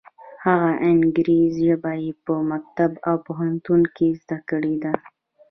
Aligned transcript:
هغه 0.45 0.71
انګریزي 0.89 1.61
ژبه 1.65 1.91
یې 2.03 2.11
په 2.25 2.33
مکتب 2.51 2.91
او 3.07 3.15
پوهنتون 3.25 3.81
کې 3.95 4.07
زده 4.21 4.37
کړې 4.49 4.75
ده. 4.83 4.93